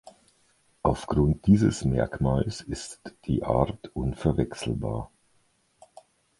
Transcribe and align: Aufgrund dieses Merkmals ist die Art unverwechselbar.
Aufgrund 0.81 1.45
dieses 1.45 1.85
Merkmals 1.85 2.61
ist 2.61 3.13
die 3.27 3.43
Art 3.43 3.89
unverwechselbar. 3.93 5.11